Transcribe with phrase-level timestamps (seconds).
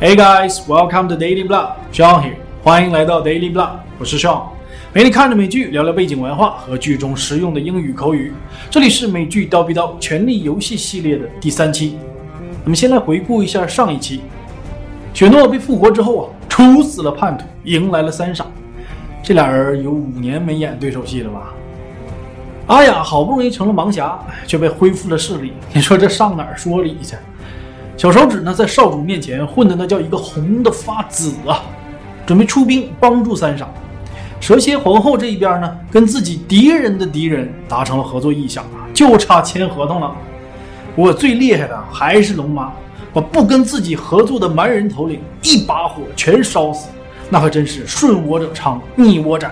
[0.00, 1.72] Hey guys, welcome to Daily Blog.
[1.92, 4.42] Sean here，欢迎来到 Daily Blog，我是 Sean，
[4.94, 8.32] 陪你看着美剧，聊聊背景文化和剧中实用的英语口语。
[8.70, 11.98] 这里是美剧刀逼刀权力游戏系列的第三期。
[12.62, 14.20] 我们先来回顾一下上一期，
[15.12, 18.46] 雪诺被复活之后啊，处死了叛徒，迎来了三傻。
[19.20, 21.52] 这俩人有五年没演对手戏了吧？
[22.68, 27.16] 阿雅好不容易成了盲侠，却被恢复了视力，你说这上哪儿说理去？
[27.98, 31.64] 小手指呢，在少主面前混的那叫一个红的发紫啊！
[32.24, 33.68] 准备出兵帮助三傻。
[34.38, 40.14] 蛇蝎皇后这一边呢，跟自己敌人的敌人达成了合作意向啊，就差签合同了。
[40.94, 42.72] 我最厉害的还是龙妈，
[43.12, 46.90] 把不跟自己合作的蛮人头领一把火全烧死，
[47.28, 49.50] 那可真是顺我者昌，逆我者。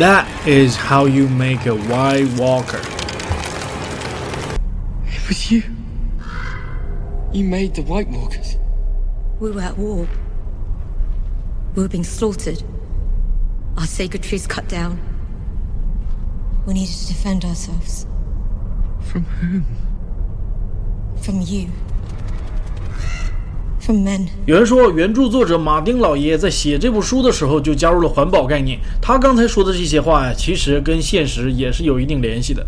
[0.00, 2.80] That is how you make a White Walker.
[5.04, 5.62] It was you.
[7.34, 8.56] You made the White Walkers.
[9.40, 10.08] We were at war.
[11.74, 12.62] We were being slaughtered.
[13.76, 14.98] Our sacred trees cut down.
[16.66, 18.06] We needed to defend ourselves.
[19.02, 19.66] From whom?
[21.20, 21.70] From you.
[23.80, 24.28] From men.
[24.44, 28.78] 有人说，原著作者马丁老爷在写这部书的时候就加入了环保概念。
[29.00, 32.66] 他刚才说的这些话呀，其实跟现实也是有一定联系的。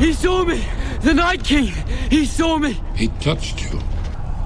[0.00, 0.56] He saw me!
[1.02, 1.72] The Night King!
[2.10, 2.74] He saw me!
[2.96, 3.78] He touched you.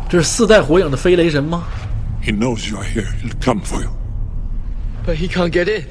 [0.09, 1.65] 这是四代火影的飞雷神吗
[2.23, 3.07] ？？He knows you are here.
[3.23, 3.89] He'll come for you.
[5.07, 5.85] But he can't get in.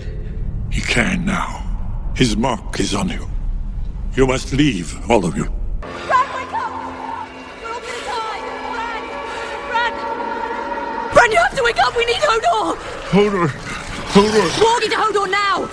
[0.72, 1.62] He can now.
[2.16, 3.28] His mark is on you.
[4.16, 5.46] You must leave, all of you.
[5.82, 6.70] Bran, wake up!
[7.64, 8.42] We're all gonna die!
[8.70, 9.02] Bran!
[9.70, 9.94] Bran!
[11.14, 11.98] Bran, you have to wake up!
[11.98, 12.78] We need Hodor!
[13.10, 13.50] Hold her.
[14.64, 15.66] Walk into Hodor now!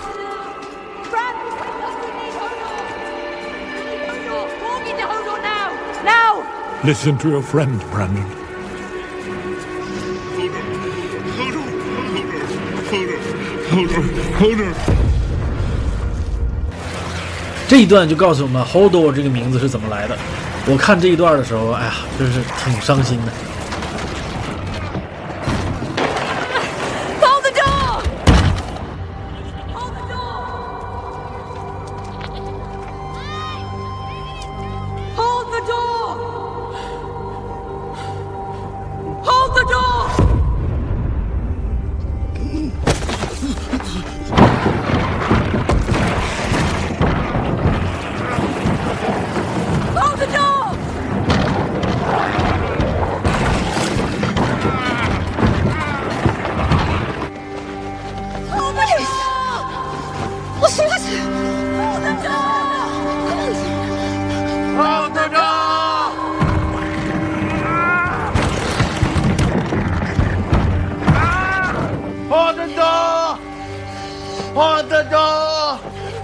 [1.11, 2.01] Bran, wake up!
[2.01, 2.81] We need Hodor!
[3.77, 4.43] We need Hodor!
[4.63, 5.69] Walk into Hodor now!
[6.03, 6.81] Now!
[6.83, 8.25] Listen to your friend, Brandon.
[17.71, 20.17] 这一段就告诉我们 Hodor 这个名字是怎么来的。
[20.65, 23.31] 我看这一段的时候，哎呀，真是挺伤心的。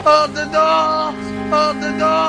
[0.08, 1.12] Hold the door!
[1.52, 2.27] Hold the door!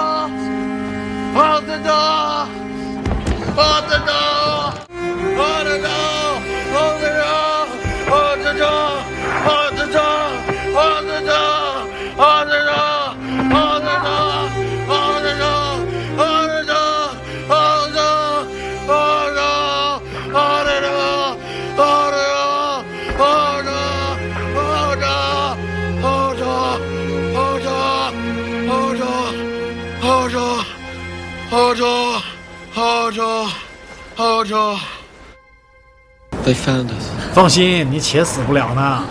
[36.44, 37.08] They found us。
[37.32, 39.04] 放心，你且死不了呢。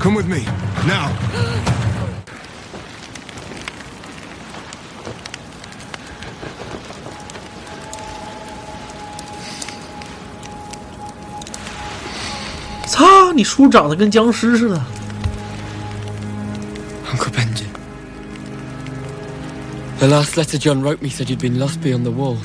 [0.00, 0.38] Come with me
[0.86, 1.10] now.
[12.86, 13.32] 操！
[13.34, 14.82] 你叔长得跟僵尸似的。
[17.10, 17.66] Uncle Benjen.
[19.98, 22.38] The last letter Jon wrote me said you'd been lost beyond the wall.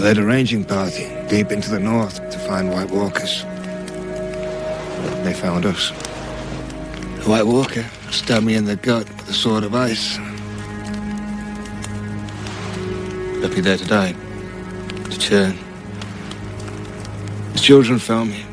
[0.00, 3.42] Led a ranging party deep into the north to find White Walkers.
[5.24, 5.90] They found us.
[7.22, 10.18] The White Walker stabbed me in the gut with a sword of ice.
[13.42, 14.14] Left me there to die.
[15.10, 15.58] To turn.
[17.52, 18.44] The children found me.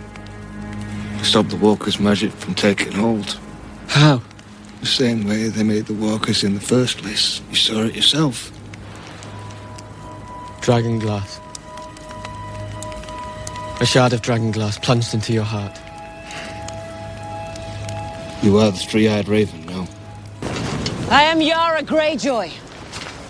[1.23, 3.39] Stopped the Walker's magic from taking hold.
[3.87, 4.21] How?
[4.81, 7.41] The same way they made the Walkers in the first place.
[7.49, 8.51] You saw it yourself.
[10.67, 11.39] Dragon glass.
[13.79, 15.79] A shard of dragon glass plunged into your heart.
[18.43, 19.87] You are the three-eyed raven, no?
[21.09, 22.51] I am Yara Greyjoy,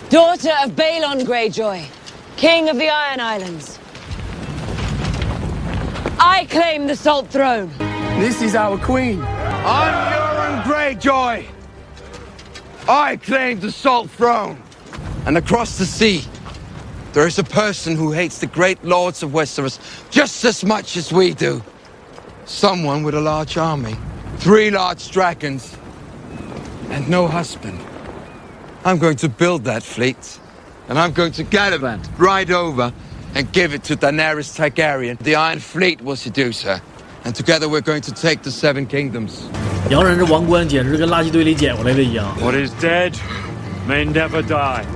[0.09, 1.85] daughter of Balon Greyjoy,
[2.37, 3.77] king of the Iron Islands.
[6.19, 7.71] I claim the Salt Throne.
[8.17, 9.21] This is our queen.
[9.21, 11.45] I'm Euron Greyjoy.
[12.89, 14.59] I claim the Salt Throne.
[15.27, 16.23] And across the sea,
[17.12, 19.78] there is a person who hates the great lords of Westeros
[20.10, 21.62] just as much as we do.
[22.46, 23.96] Someone with a large army,
[24.38, 25.76] three large dragons,
[26.90, 27.78] and no husband.
[28.84, 30.40] I'm going to build that fleet,
[30.88, 32.92] and I'm going to gallivant right over
[33.34, 35.18] and give it to Daenerys Targaryen.
[35.18, 36.82] The Iron Fleet will seduce her,
[37.24, 39.48] and together we're going to take the Seven Kingdoms.
[39.90, 42.34] 洋人这王冠简直跟垃圾堆里捡回来的一样。
[42.40, 43.14] What is dead
[43.86, 44.95] may never die.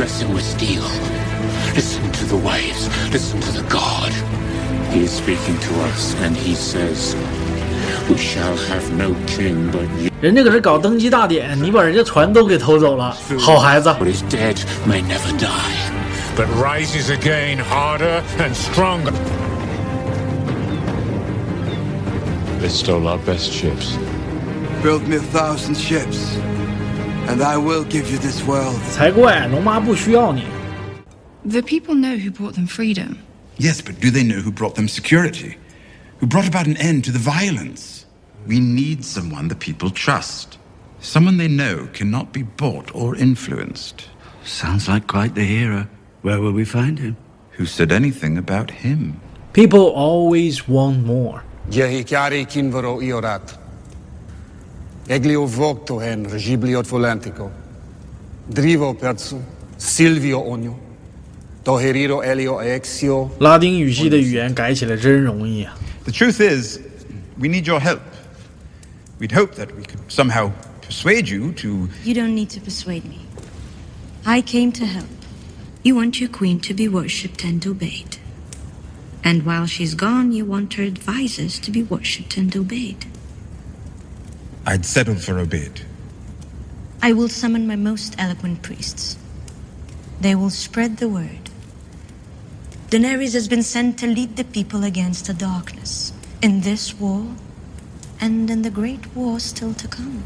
[0.00, 0.82] Bless him with steel.
[1.74, 2.88] Listen to the waves.
[3.12, 4.12] Listen to the god.
[4.92, 7.14] He is speaking to us, and he says,
[8.08, 10.10] We shall have no king but you.
[10.20, 13.88] 人家可是搞登基大典，你把人家船都给偷走了，好孩子。
[13.90, 14.56] What is dead
[14.86, 15.46] may never die.
[16.36, 19.12] But rises again harder and stronger.
[22.60, 23.98] They stole our best ships.
[24.82, 26.38] Build me a thousand ships,
[27.28, 28.78] and I will give you this world.
[28.92, 30.44] 才怪，龙妈不需要你。
[31.44, 33.18] The people know who brought them freedom.
[33.58, 35.56] Yes, but do they know who brought them security?
[36.20, 38.04] Who brought about an end to the violence?
[38.46, 40.58] We need someone the people trust.
[41.00, 44.08] Someone they know cannot be bought or influenced.
[44.44, 45.86] Sounds like quite the hero.
[46.22, 47.16] Where will we find him?
[47.52, 49.20] Who said anything about him?
[49.52, 51.42] People always want more.
[51.70, 53.56] Jehikari kinvaro iorat.
[55.10, 57.50] Eglio vocto hen regibliot volentico.
[58.48, 59.40] Drivo perzu,
[59.76, 60.78] Silvio onio.
[61.62, 63.30] Toheriro elio exio.
[63.40, 65.76] 拉丁语系的语言改起来真容易啊！
[66.04, 66.78] The truth is,
[67.38, 68.00] we need your help.
[69.18, 70.52] We'd hope that we could somehow
[70.82, 71.88] persuade you to.
[72.04, 73.26] You don't need to persuade me.
[74.24, 75.08] I came to help.
[75.82, 78.18] You want your queen to be worshipped and obeyed.
[79.24, 83.06] And while she's gone, you want her advisors to be worshipped and obeyed.
[84.65, 85.81] I'd settle for a bid.
[87.01, 89.17] I will summon my most eloquent priests.
[90.19, 91.49] They will spread the word.
[92.89, 96.13] Daenerys has been sent to lead the people against the darkness
[96.43, 97.25] in this war
[98.19, 100.23] and in the great war still to come.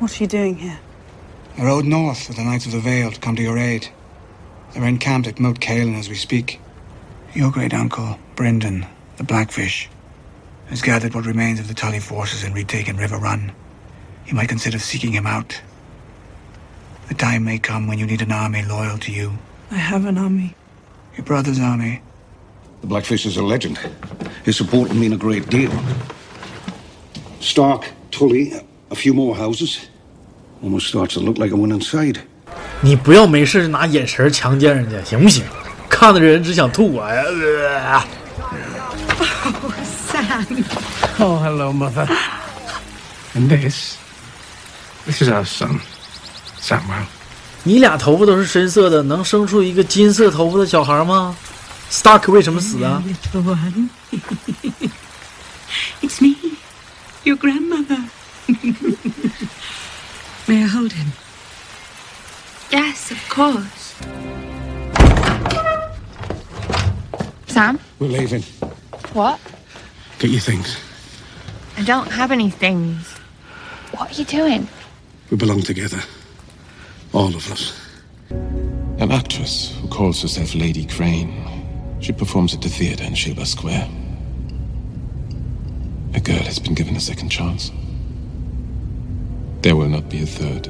[0.00, 0.78] What are you doing here?
[1.56, 3.88] I rode north with the Knights of the Vale to come to your aid.
[4.74, 6.60] They're encamped at Moat Cailin as we speak.
[7.32, 9.88] Your great uncle, Brynden, the Blackfish,
[10.70, 13.50] has gathered what remains of the Tully forces and retaken Riverrun.
[14.26, 15.60] You might consider seeking him out.
[17.08, 19.38] The time may come when you need an army loyal to you.
[19.70, 20.54] I have an army.
[21.16, 22.02] Your brother's army.
[22.82, 23.78] The Blackfish is a legend.
[24.44, 25.72] His support will mean a great deal.
[27.40, 28.52] Stark, Tully,
[28.90, 29.88] a few more houses.
[30.62, 32.20] Almost starts to look like a one inside.
[32.80, 35.44] 你不要没事拿眼神强奸人家，行不行？
[35.88, 37.22] 看的人只想吐我呀！
[37.22, 38.04] 呃
[40.37, 40.45] Sam.
[41.19, 42.07] Oh, hello, mother.
[43.33, 43.97] And this,
[45.07, 45.81] this is our son,
[46.59, 47.07] Samuel.
[47.63, 51.35] 你俩头发都是深色的，能生出一个金色头发的小孩吗？
[51.89, 53.01] Stark 为什么死啊？
[53.33, 53.89] Little one.
[56.01, 56.35] it's me,
[57.23, 57.97] your grandmother.
[60.45, 61.11] May I hold him?
[62.69, 63.95] Yes, of course.
[67.47, 67.79] Sam?
[67.99, 68.43] We're leaving.
[69.13, 69.39] What?
[70.18, 70.76] Get your things.
[71.76, 73.06] I don't have any things.
[73.92, 74.66] What are you doing?
[75.30, 76.00] We belong together.
[77.12, 77.72] All of us.
[78.30, 81.98] An actress who calls herself Lady Crane.
[82.00, 83.88] She performs at the theatre in Shilba Square.
[86.14, 87.70] A girl has been given a second chance.
[89.62, 90.66] There will not be a third.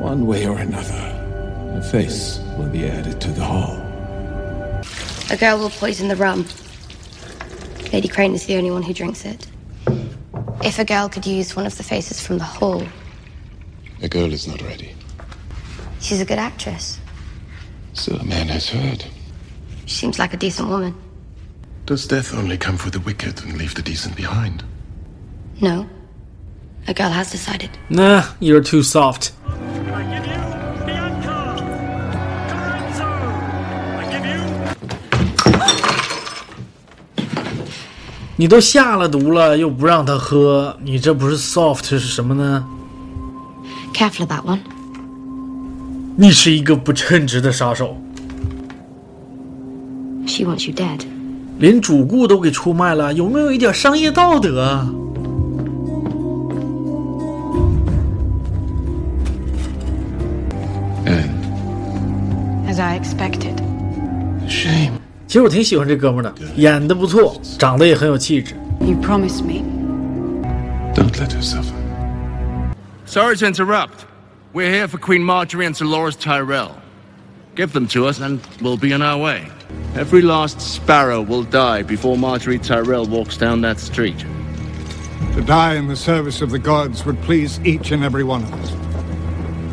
[0.00, 3.76] One way or another, a face will be added to the hall.
[5.30, 6.44] A girl will poison the rum.
[7.92, 9.46] Lady Crane is the only one who drinks it.
[10.62, 12.82] If a girl could use one of the faces from the hall,
[14.02, 14.94] A girl is not ready.
[16.00, 16.98] she's a good actress.
[17.92, 19.04] So a man has heard.
[19.86, 20.94] She seems like a decent woman.
[21.86, 24.62] Does death only come for the wicked and leave the decent behind?
[25.60, 25.88] No.
[26.86, 27.70] A girl has decided.
[27.90, 29.32] Nah, you're too soft.
[38.40, 42.64] 你都下了毒了，又不让他喝，你这不是 soft 是什么呢
[43.92, 44.60] ？Careful about one.
[46.16, 47.94] 你是一个不称职的杀手。
[50.26, 51.00] She wants you dead.
[51.58, 54.88] 连主顾都给出卖了，有没有一点商业道德啊
[62.66, 63.49] ？As I expected.
[65.30, 68.56] 其实我挺喜欢这哥们的，演的不错，长得也很有气质。
[68.80, 69.62] You promise me?
[70.92, 71.72] Don't let her suffer.
[73.06, 74.06] Sorry to interrupt.
[74.52, 76.72] We're here for Queen Margaery and Sir Loras Tyrell.
[77.54, 79.46] Give them to us, and we'll be on our way.
[79.94, 84.18] Every last sparrow will die before Margaery Tyrell walks down that street.
[85.36, 88.52] To die in the service of the gods would please each and every one of
[88.54, 88.72] us.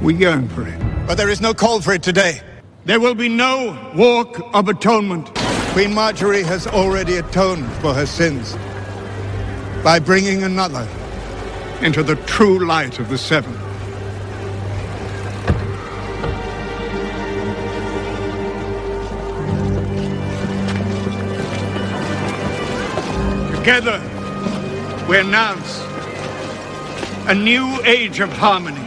[0.04, 0.80] We yearn for it.
[1.08, 2.42] But there is no call for it today.
[2.86, 5.32] There will be no walk of atonement.
[5.78, 8.56] Queen Margaery has already atoned for her sins
[9.84, 10.88] by bringing another
[11.84, 13.54] into the true light of the seven.
[23.60, 24.02] Together,
[25.08, 25.80] we announce
[27.28, 28.82] a new age of harmony,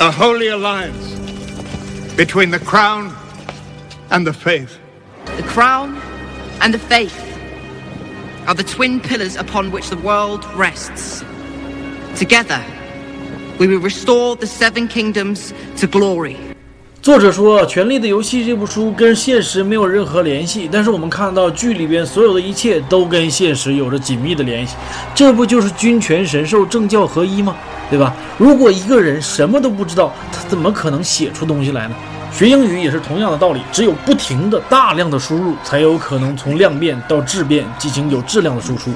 [0.00, 1.14] a holy alliance
[2.14, 3.16] between the crown
[4.10, 4.78] and the faith.
[5.40, 5.96] The crown
[6.60, 7.16] and the faith
[8.46, 11.24] are the twin pillars upon which the world rests.
[12.14, 12.60] Together,
[13.58, 16.36] we will restore the seven kingdoms to glory.
[17.00, 24.76] 作者说，《权力的游戏》这部书跟现实没有任何联系，但是我们看到剧里边所有的一切都跟现实有着紧密的联系，
[25.14, 27.56] 这不就是君权神授、政教合一吗？
[27.88, 28.14] 对吧？
[28.36, 31.94] 如果一个人什么都不知道，他怎么可能写出东西来呢？
[32.31, 38.91] 学英语也是同样的道理，只有不停的大量的输入，才有可能从量变到质变，进行有质量的输出。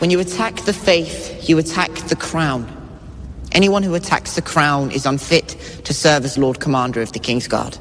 [0.00, 2.62] When you attack the faith, you attack the crown.
[3.50, 7.48] Anyone who attacks the crown is unfit to serve as Lord Commander of the King's
[7.48, 7.76] Guard.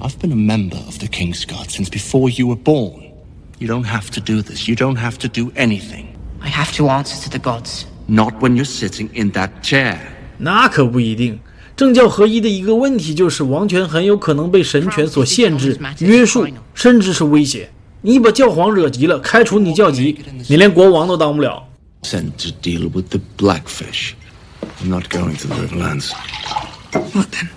[0.00, 3.04] I've been a member of the King's Guard since before you were born.
[3.58, 4.66] You don't have to do this.
[4.68, 6.08] You don't have to do anything.
[6.42, 7.86] I have to answer to the gods.
[8.08, 9.98] Not when you're sitting in that chair.
[10.38, 11.40] 那可不一定。
[11.75, 17.71] 政教合一的一个问题就是，王权很有可能被神权所限制、约束，甚至是威胁。
[18.01, 21.67] 你把教皇惹急了，开除你教籍，你连国王都当不了。
[22.03, 24.13] Sent to deal with the Blackfish.
[24.81, 26.11] I'm not going to the Riverlands.
[27.13, 27.49] What then?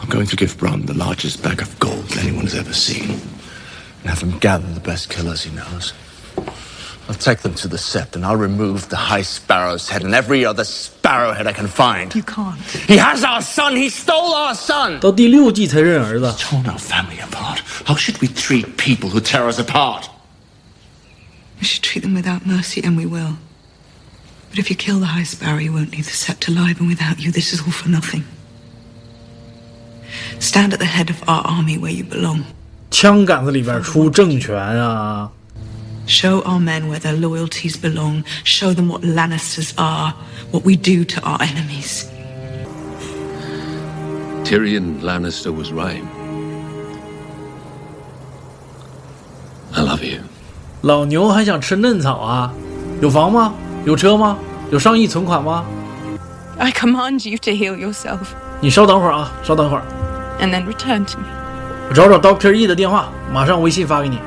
[0.00, 3.18] I'm going to give Bron the largest bag of gold anyone has ever seen.
[4.02, 5.92] And have him gather the best killers he knows.
[7.07, 10.45] I'll take them to the Sept and I'll remove the High Sparrow's head and every
[10.45, 12.13] other sparrow head I can find.
[12.15, 12.59] You can't.
[12.87, 13.75] He has our son!
[13.75, 14.99] He stole our son!
[14.99, 16.33] 到第六季才认儿子。
[16.39, 17.59] Torn our family apart.
[17.85, 20.09] How should we treat people who tear us apart?
[21.59, 23.37] We should treat them without mercy, and we will.
[24.49, 27.19] But if you kill the High Sparrow, you won't leave the Sept alive, and without
[27.19, 28.23] you, this is all for nothing.
[30.39, 32.45] Stand at the head of our army where you belong.
[32.89, 35.31] 枪杆子里边出政权啊！
[36.07, 38.23] Show our men where their loyalties belong.
[38.43, 40.13] Show them what Lannisters are,
[40.51, 42.09] what we do to our enemies.
[44.43, 46.03] Tyrion Lannister was right.
[49.73, 50.19] I love you.
[50.81, 52.51] 老牛还想吃嫩草啊？
[53.01, 53.53] 有房吗？
[53.85, 54.37] 有车吗？
[54.71, 55.63] 有上亿存款吗？
[56.57, 58.19] I command you to heal yourself
[58.59, 59.83] 你稍等会儿啊，稍等会儿，
[60.39, 61.25] and then return to me.
[61.89, 64.19] 我找找 Doctor E 的电话，马上微信发给你。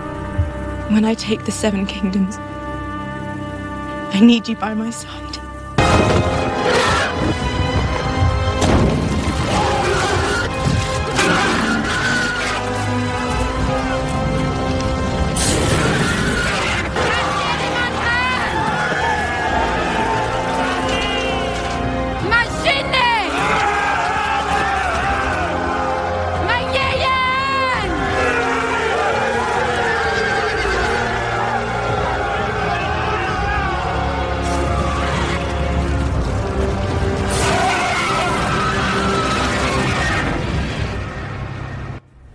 [0.89, 5.48] When I take the Seven Kingdoms, I need you by my side.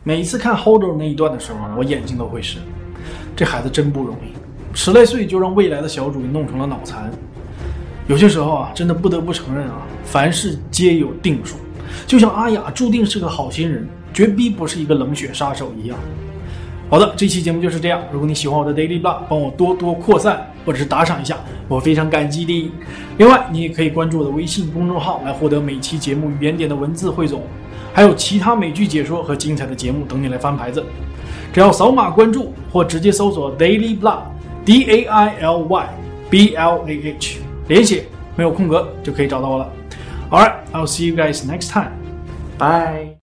[0.07, 2.59] 每一次看 Holder 那一段的时候，我眼睛都会湿。
[3.35, 4.37] 这孩子真不容易，
[4.77, 7.11] 十来岁就让未来的小主弄成了脑残。
[8.07, 11.57] 有些时候啊，真的不得不承认啊，凡事皆有定数。
[12.07, 15.99] 就像阿雅注定是个好心人，绝逼不是一个冷血杀手一样。
[16.91, 18.03] 好的，这期节目就是这样。
[18.13, 22.71] 如果你喜欢我的 Daily Blog，帮我多多扩散或者是打赏一下，我非常感激的。
[23.17, 27.43] 另外，你也可以关注我的微信公众号来获得每期节目原点的文字汇总，
[27.95, 30.85] 还有其他美剧解说和精彩的节目等你来翻牌子。
[31.53, 35.89] 只要扫码关注或直接搜索 Daily Blog，D A I L Y
[36.29, 39.73] B L A H，连写没有空格就可以找到我了。
[40.31, 41.93] All right, I'll see you guys next time.
[42.59, 43.14] Bye.